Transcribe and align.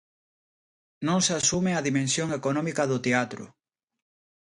Non 1.07 1.19
se 1.25 1.33
asume 1.41 1.71
a 1.75 1.85
dimensión 1.89 2.29
económica 2.39 2.83
do 2.91 2.97
teatro. 3.05 3.43